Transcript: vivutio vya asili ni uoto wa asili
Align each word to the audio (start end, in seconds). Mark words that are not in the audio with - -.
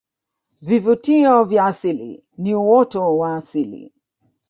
vivutio 0.61 1.43
vya 1.43 1.65
asili 1.65 2.23
ni 2.37 2.55
uoto 2.55 3.17
wa 3.17 3.35
asili 3.35 3.93